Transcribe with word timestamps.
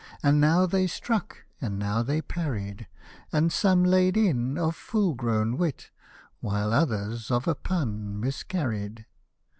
And 0.23 0.41
now 0.41 0.65
they 0.65 0.87
struck 0.87 1.43
and 1.61 1.77
now 1.77 2.01
they 2.01 2.23
parried; 2.23 2.87
And 3.31 3.51
some 3.53 3.83
laid 3.83 4.17
in 4.17 4.57
of 4.57 4.75
full 4.75 5.13
grown 5.13 5.57
wit. 5.59 5.91
While 6.39 6.73
others 6.73 7.29
of 7.29 7.47
a 7.47 7.53
pun 7.53 8.19
miscarried. 8.19 9.05